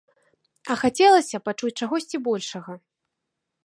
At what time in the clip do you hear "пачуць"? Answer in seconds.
1.51-1.73